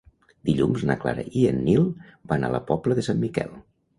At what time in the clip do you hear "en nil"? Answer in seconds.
1.51-1.85